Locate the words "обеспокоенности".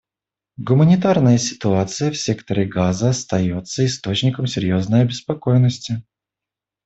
5.01-6.01